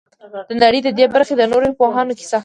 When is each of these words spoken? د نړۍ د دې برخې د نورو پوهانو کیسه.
د 0.49 0.51
نړۍ 0.63 0.79
د 0.83 0.89
دې 0.97 1.05
برخې 1.13 1.33
د 1.37 1.43
نورو 1.51 1.67
پوهانو 1.79 2.17
کیسه. 2.19 2.37